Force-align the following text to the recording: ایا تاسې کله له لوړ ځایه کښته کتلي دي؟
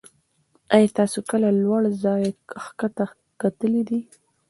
ایا 0.75 0.89
تاسې 0.97 1.19
کله 1.29 1.47
له 1.53 1.59
لوړ 1.63 1.81
ځایه 2.03 2.29
کښته 2.49 3.05
کتلي 3.41 3.81
دي؟ 3.89 3.99